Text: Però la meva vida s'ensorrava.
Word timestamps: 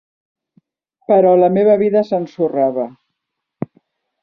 Però 1.11 1.33
la 1.41 1.51
meva 1.59 1.77
vida 1.83 2.03
s'ensorrava. 2.09 2.89